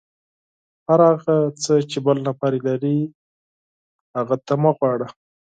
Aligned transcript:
هر 0.87 0.99
هغه 1.09 1.35
څه 1.63 1.73
چې 1.91 1.97
بل 2.05 2.17
نفر 2.27 2.51
یې 2.57 2.61
لري، 2.67 2.97
هغه 4.15 4.35
ته 4.39 4.43
تقاضا 4.47 4.61
مه 4.63 4.71
کوه. 4.79 5.07